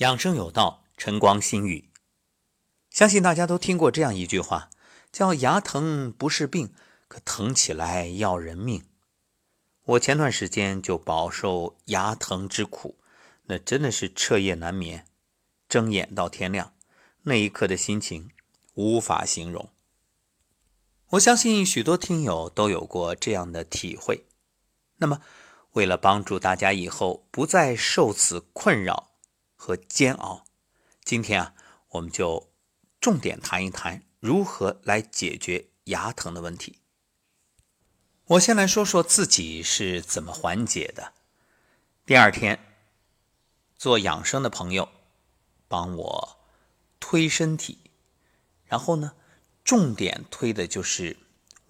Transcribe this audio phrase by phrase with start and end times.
[0.00, 1.90] 养生有道，晨光心语。
[2.88, 4.70] 相信大家都听过这样一句话，
[5.12, 6.72] 叫“牙疼不是病，
[7.06, 8.82] 可疼起来要人命”。
[9.84, 12.96] 我前段时间就饱受牙疼之苦，
[13.44, 15.04] 那真的是彻夜难眠，
[15.68, 16.72] 睁眼到天亮，
[17.24, 18.30] 那一刻的心情
[18.72, 19.68] 无法形容。
[21.10, 24.24] 我相信许多听友都有过这样的体会。
[24.96, 25.20] 那么，
[25.72, 29.09] 为了帮助大家以后不再受此困扰，
[29.60, 30.46] 和煎熬，
[31.04, 31.54] 今天啊，
[31.90, 32.50] 我们就
[32.98, 36.78] 重点谈一谈如何来解决牙疼的问题。
[38.24, 41.12] 我先来说说自己是怎么缓解的。
[42.06, 42.58] 第二天，
[43.76, 44.88] 做养生的朋友
[45.68, 46.38] 帮我
[46.98, 47.90] 推身体，
[48.64, 49.12] 然后呢，
[49.62, 51.18] 重点推的就是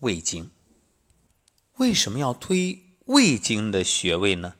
[0.00, 0.50] 胃经。
[1.76, 4.56] 为什么要推胃经的穴位呢？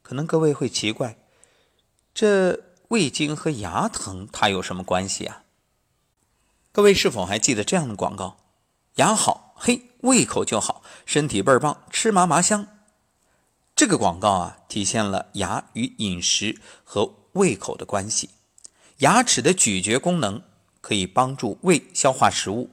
[0.00, 1.18] 可能各位会奇怪。
[2.12, 5.44] 这胃经和牙疼它有什么关系啊？
[6.72, 8.38] 各位是否还记得这样的广告？
[8.96, 12.66] 牙好，嘿，胃口就好，身体倍儿棒，吃嘛嘛香。
[13.74, 18.30] 这个广告啊，体现了牙与饮食和胃口的关系。
[18.98, 20.42] 牙齿的咀嚼功能
[20.80, 22.70] 可以帮助胃消化食物，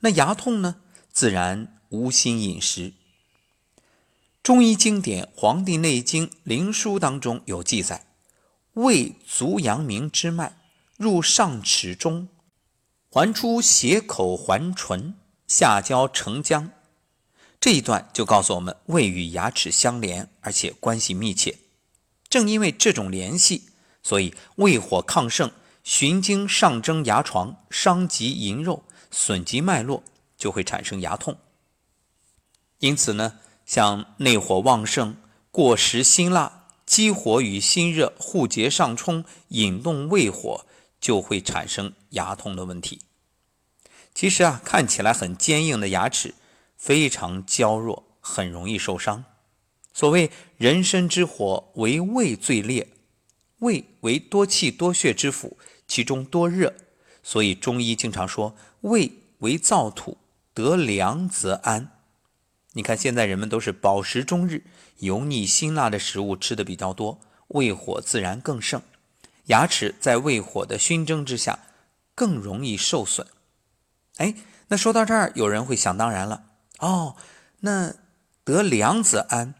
[0.00, 0.76] 那牙痛呢，
[1.12, 2.94] 自然无心饮食。
[4.42, 8.06] 中医经典《黄帝内经·灵枢》当中有记载。
[8.78, 10.56] 胃足阳明之脉
[10.96, 12.28] 入上齿中，
[13.10, 15.14] 环出斜口环唇，
[15.48, 16.68] 下交承浆。
[17.58, 21.58] 这一段就告诉我们，胃与牙齿相连，而且关系密切。
[22.28, 23.70] 正因为这种联系，
[24.04, 25.50] 所以胃火亢盛，
[25.82, 30.04] 循经上蒸牙床，伤及龈肉，损及脉络，
[30.36, 31.36] 就会产生牙痛。
[32.78, 35.16] 因此呢，像内火旺盛、
[35.50, 36.57] 过食辛辣。
[36.88, 40.64] 激活与心热互结上冲，引动胃火，
[40.98, 43.02] 就会产生牙痛的问题。
[44.14, 46.34] 其实啊，看起来很坚硬的牙齿
[46.78, 49.26] 非常娇弱，很容易受伤。
[49.92, 52.88] 所谓人参之火为胃最烈，
[53.58, 56.74] 胃为多气多血之府，其中多热，
[57.22, 60.16] 所以中医经常说胃为燥土，
[60.54, 61.97] 得凉则安。
[62.72, 64.64] 你看，现在人们都是饱食终日，
[64.98, 68.82] 油腻辛辣的食物吃的比较多，胃火自然更盛，
[69.46, 71.58] 牙齿在胃火的熏蒸之下
[72.14, 73.26] 更容易受损。
[74.18, 74.34] 哎，
[74.68, 76.44] 那说到这儿，有人会想当然了，
[76.78, 77.16] 哦，
[77.60, 77.94] 那
[78.44, 79.54] 得凉子安，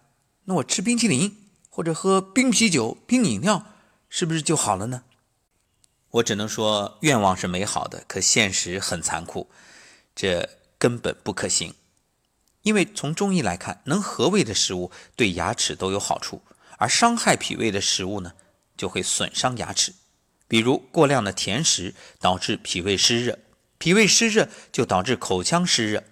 [0.45, 1.37] 那我吃冰淇淋
[1.71, 3.67] 或者喝冰啤酒、冰饮料，
[4.09, 5.03] 是不是就好了呢？
[6.11, 9.49] 我只能说，愿望是美好的，可现实很残酷，
[10.15, 10.49] 这
[10.79, 11.75] 根本不可行。
[12.63, 16.43] 因为从中医来看，能和胃的食物对牙齿都有好处，
[16.79, 18.33] 而伤害脾胃的食物呢，
[18.77, 19.95] 就会损伤牙齿。
[20.47, 23.39] 比如过量的甜食导致脾胃湿热，
[23.79, 26.05] 脾胃湿热就导致口腔湿热。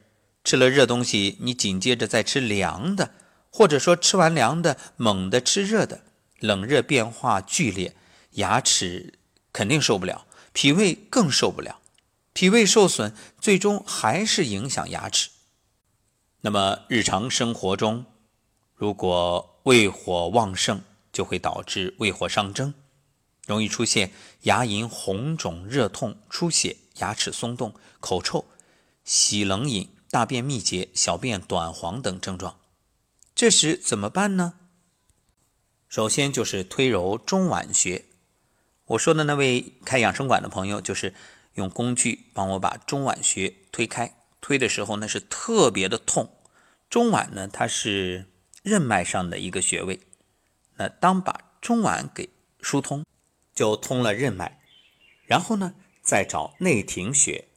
[0.45, 3.13] 吃了热东西，你紧接着再吃凉的，
[3.51, 6.03] 或者说吃完凉的猛地吃热的，
[6.39, 7.97] 冷热变化剧烈，
[8.33, 9.15] 牙齿
[9.53, 11.81] 肯定受不了，脾胃更受不了。
[12.33, 15.31] 脾胃受损，最终还是影响牙齿。
[16.47, 18.07] 那么日常生活中，
[18.77, 20.81] 如果胃火旺盛，
[21.13, 22.73] 就会导致胃火上蒸，
[23.49, 24.13] 容易出现
[24.43, 28.45] 牙龈红肿、热痛、出血、牙齿松动、口臭、
[29.03, 32.61] 喜冷饮、大便秘结、小便短黄等症状。
[33.35, 34.55] 这时怎么办呢？
[35.89, 38.05] 首先就是推揉中脘穴。
[38.85, 41.13] 我说的那位开养生馆的朋友，就是
[41.55, 44.26] 用工具帮我把中脘穴推开。
[44.47, 46.31] 推的时候那是特别的痛。
[46.89, 48.27] 中脘呢，它是
[48.63, 49.99] 任脉上的一个穴位。
[50.77, 52.29] 那当把中脘给
[52.61, 53.05] 疏通，
[53.53, 54.63] 就通了任脉。
[55.25, 57.49] 然后呢，再找内庭穴。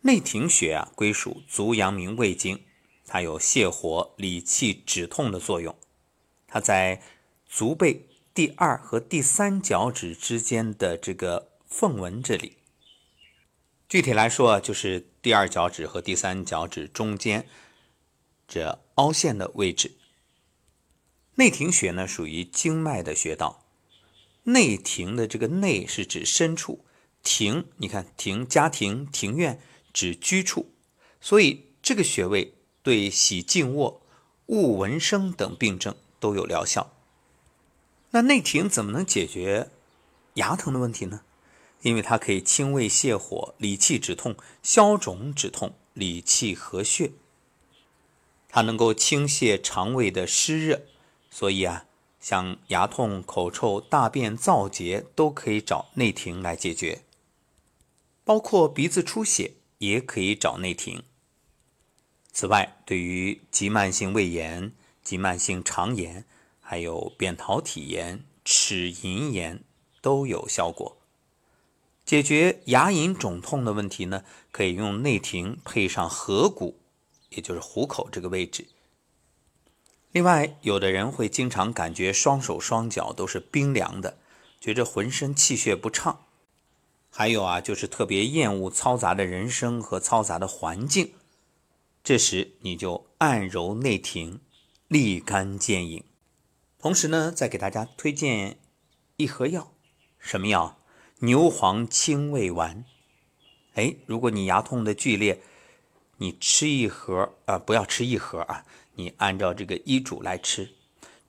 [0.00, 2.62] 内庭穴啊，归属足阳明胃经，
[3.04, 5.76] 它有泻火、理气、止痛的作用。
[6.48, 7.02] 它在
[7.46, 12.56] 足背第二和第三脚趾之间的这个缝纹这里。
[13.88, 17.48] 具体来说，就是第二脚趾和第三脚趾中间。
[18.48, 19.92] 这凹陷的位置，
[21.34, 23.64] 内庭穴呢属于经脉的穴道。
[24.44, 26.84] 内庭的这个内是指深处，
[27.24, 29.60] 庭你看庭家庭庭院
[29.92, 30.72] 指居处，
[31.20, 32.54] 所以这个穴位
[32.84, 34.00] 对喜静卧、
[34.46, 36.92] 恶闻声等病症都有疗效。
[38.10, 39.70] 那内庭怎么能解决
[40.34, 41.22] 牙疼的问题呢？
[41.86, 47.12] 因为它可以清胃泻火、理气止痛、消肿止痛、理气和血。
[48.48, 50.82] 它能够清泻肠胃的湿热，
[51.30, 51.86] 所以啊，
[52.18, 57.02] 像牙痛、口臭、大便燥结，都可以找内庭来解决。
[58.24, 61.04] 包括鼻子出血，也可以找内庭。
[62.32, 64.72] 此外，对于急慢性胃炎、
[65.04, 66.24] 急慢性肠炎，
[66.60, 69.62] 还有扁桃体炎、齿龈炎
[70.00, 70.96] 都有效果。
[72.06, 74.22] 解决牙龈肿痛的问题呢，
[74.52, 76.78] 可以用内庭配上合谷，
[77.30, 78.68] 也就是虎口这个位置。
[80.12, 84.18] 另外，有的人会经常感觉双手双脚都是冰凉的，
[84.60, 86.26] 觉着浑身气血不畅。
[87.10, 91.12] 还有啊，就是特别厌恶嘈杂的人声和嘈杂的环境。
[92.04, 94.38] 这时你就按揉内庭，
[94.86, 96.04] 立竿见影。
[96.78, 98.58] 同时呢，再给大家推荐
[99.16, 99.72] 一盒药，
[100.20, 100.78] 什么药？
[101.20, 102.84] 牛黄清胃丸。
[103.72, 105.40] 哎，如果你牙痛的剧烈，
[106.18, 108.66] 你吃一盒啊，不要吃一盒啊。
[108.96, 110.74] 你按照这个医嘱来吃，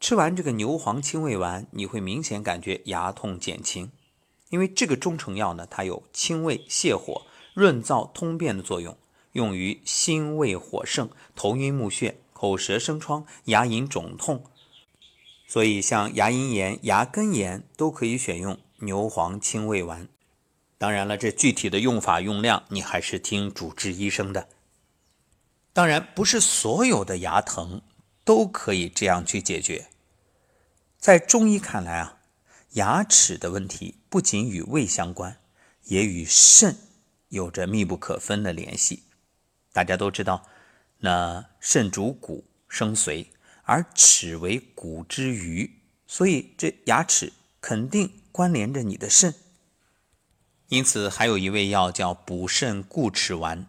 [0.01, 3.89] 吃完这个牛黄清胃丸，你会明显感觉牙痛减轻。
[4.49, 7.21] 因为这个中成药呢，它有清胃泻火、
[7.53, 8.97] 润燥通便的作用，
[9.31, 14.43] 用于心胃火盛、头晕目眩、口舌生疮、牙龈肿痛。
[15.47, 20.07] 所以像牙龈炎、牙根炎都可以选用牛黄清胃丸。
[20.77, 24.47] 当然了，这具体的用法用量，你还是听主治医生的。
[25.73, 27.81] 当然，不是所有的牙疼
[28.23, 29.87] 都可以这样去解决。
[30.97, 32.19] 在中医看来啊，
[32.73, 35.39] 牙齿的问题不仅与胃相关，
[35.83, 36.75] 也与肾
[37.29, 39.03] 有着密不可分的联系。
[39.73, 40.45] 大家都知道，
[40.99, 43.27] 那肾主骨生髓，
[43.63, 45.71] 而齿为骨之余，
[46.07, 47.31] 所以这牙齿
[47.61, 49.33] 肯定关联着你的肾。
[50.67, 53.65] 因此，还有一味药叫补肾固齿丸。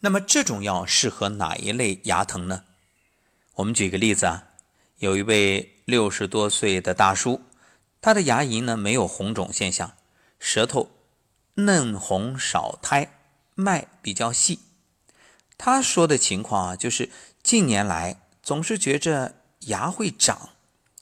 [0.00, 2.64] 那么这种药适合哪一类牙疼呢？
[3.54, 4.48] 我们举个例子啊，
[4.98, 7.42] 有一位六十多岁的大叔，
[8.00, 9.92] 他的牙龈呢没有红肿现象，
[10.40, 10.90] 舌头
[11.54, 13.20] 嫩红少苔，
[13.54, 14.58] 脉比较细。
[15.56, 17.08] 他说的情况啊，就是
[17.40, 20.48] 近年来总是觉着牙会长，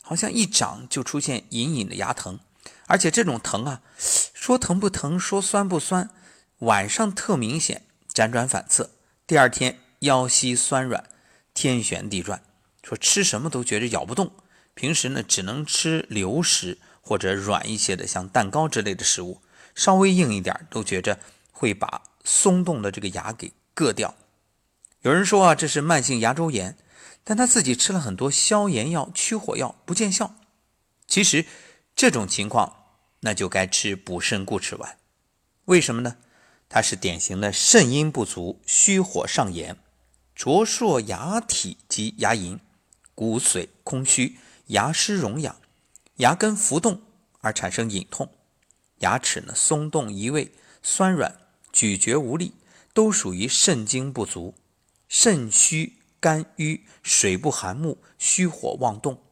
[0.02, 2.38] 好像一长就出现隐隐的牙疼，
[2.86, 6.10] 而且这种疼啊，说疼不疼，说酸不酸，
[6.58, 7.82] 晚上特明显。
[8.12, 8.90] 辗转反侧，
[9.26, 11.04] 第二天腰膝酸软，
[11.52, 12.42] 天旋地转，
[12.84, 14.30] 说吃什么都觉着咬不动。
[14.74, 19.40] 平时呢，只能吃流食或者软一些的，像蛋糕之类的食物，
[19.74, 21.18] 稍微硬一点都觉着
[21.50, 24.14] 会把松动的这个牙给硌掉。
[25.02, 26.76] 有人说啊，这是慢性牙周炎，
[27.24, 30.36] 但他自己吃了很多消炎药、驱火药不见效。
[31.08, 31.44] 其实
[31.96, 32.86] 这种情况，
[33.20, 34.98] 那就该吃补肾固齿丸。
[35.66, 36.16] 为什么呢？
[36.68, 39.78] 它是典型的肾阴不足、虚火上炎，
[40.34, 42.58] 灼烁牙体及牙龈，
[43.14, 45.56] 骨髓空虚，牙失溶痒，
[46.16, 47.02] 牙根浮动
[47.40, 48.28] 而产生隐痛，
[48.98, 50.52] 牙齿呢松动移位、
[50.82, 51.38] 酸软、
[51.72, 52.54] 咀嚼无力，
[52.92, 54.54] 都属于肾精不足、
[55.08, 59.22] 肾虚肝郁、水不含木、虚火妄动，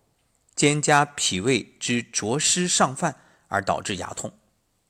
[0.55, 3.17] 兼加脾胃之浊湿上犯
[3.49, 4.33] 而导致牙痛。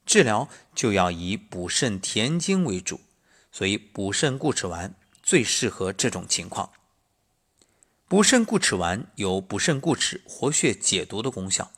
[0.04, 3.00] 治疗就要以补肾填精为主，
[3.52, 6.70] 所以补肾固齿丸最适合这种情况。
[8.08, 11.72] 补肾固齿丸有补肾固齿、活血解毒的功效。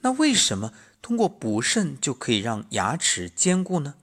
[0.00, 0.72] 那为什么
[1.02, 3.94] 通过补肾就可以让牙齿坚固呢？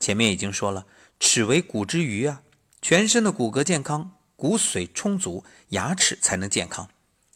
[0.00, 0.86] 前面已经说了，
[1.20, 2.42] 齿为骨之余啊，
[2.80, 6.88] 全身的骨骼健康、骨髓充足，牙齿才能健康。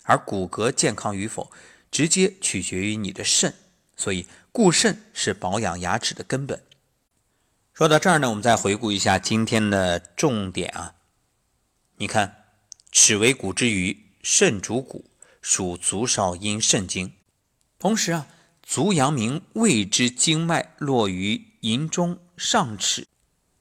[0.07, 1.53] 而骨骼健康与否，
[1.91, 3.55] 直接取决于你的肾，
[3.95, 4.27] 所以。
[4.57, 6.63] 固肾是保养牙齿的根本。
[7.75, 10.95] 说到这儿呢，我们再回顾一下今天的重点啊。
[11.99, 12.45] 你看，
[12.91, 15.11] 齿为骨之余，肾主骨，
[15.43, 17.13] 属足少阴肾经。
[17.79, 18.27] 同时啊，
[18.63, 23.07] 足阳明胃之经脉络于龈中上齿，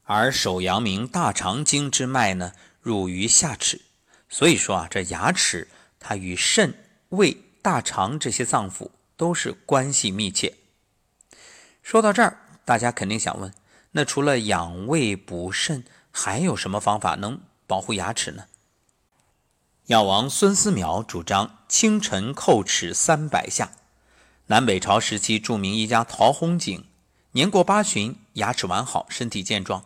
[0.04, 3.82] 而手阳明大肠经之脉呢，入于下齿。
[4.30, 5.68] 所以说啊，这牙齿
[6.08, 6.72] 它与肾、
[7.10, 10.54] 胃、大肠这些脏腑都是关系密切。
[11.82, 13.52] 说到这儿，大家肯定想问：
[13.94, 18.46] 那除了养胃补肾，还有什么方法能保护牙齿呢？
[19.88, 23.72] 药王孙思邈主张清晨叩齿三百下。
[24.46, 26.86] 南北朝时期著名医家陶弘景
[27.32, 29.84] 年过八旬，牙齿完好，身体健壮，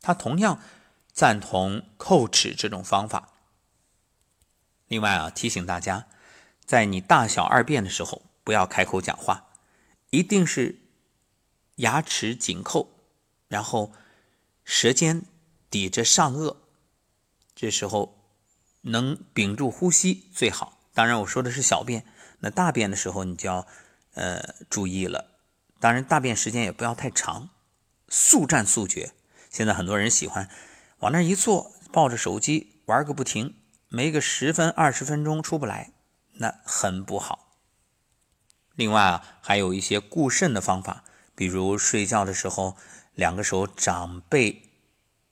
[0.00, 0.58] 他同样
[1.12, 3.28] 赞同叩齿这种方法。
[4.88, 6.06] 另外啊，提醒大家，
[6.64, 9.48] 在你大小二便的时候，不要开口讲话，
[10.10, 10.80] 一定是。
[11.78, 13.00] 牙齿紧扣，
[13.48, 13.92] 然后
[14.62, 15.22] 舌尖
[15.68, 16.54] 抵着上颚，
[17.52, 18.16] 这时候
[18.82, 20.78] 能屏住呼吸最好。
[20.92, 22.06] 当然，我说的是小便，
[22.38, 23.66] 那大便的时候你就要
[24.12, 25.32] 呃注意了，
[25.80, 27.50] 当然大便时间也不要太长，
[28.08, 29.12] 速战速决。
[29.50, 30.48] 现在很多人喜欢
[31.00, 33.56] 往那一坐，抱着手机玩个不停，
[33.94, 35.92] 没个十分二十分钟出不来，
[36.32, 37.54] 那很不好。
[38.74, 41.04] 另外啊，还有一些固肾的方法，
[41.36, 42.76] 比如睡觉的时候，
[43.14, 44.62] 两个手掌背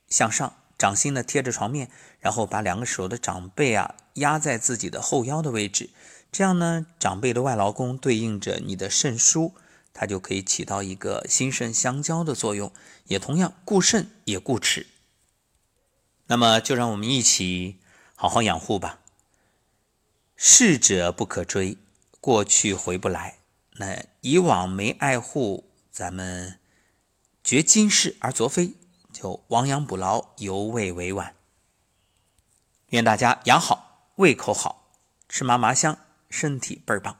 [0.07, 0.55] 向上。
[0.75, 1.89] 掌心呢贴着床面，
[2.19, 5.89] 然后把两个手的掌背啊压在自己的后腰的位置，
[6.31, 9.53] 这样呢，掌背的外劳宫对应着你的肾腧，
[9.93, 12.73] 它就可以起到一个心肾相交的作用，
[13.05, 14.87] 也同样固肾也固齿。
[16.27, 17.79] 那么就让我们一起
[18.23, 19.01] 好好养护吧。
[20.37, 21.77] 逝者不可追，
[22.21, 23.39] 过去回不来。
[23.73, 26.57] 那以往没爱护，咱们
[27.43, 28.75] 绝今世而昨非。
[29.11, 31.35] 就亡羊补牢，犹未为晚。
[32.91, 34.89] 愿大家养好，胃口好，
[35.27, 35.99] 吃嘛嘛香，
[36.29, 37.19] 身体倍儿棒。